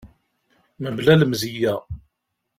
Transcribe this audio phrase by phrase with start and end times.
[0.81, 1.75] Mebla lemzeyya.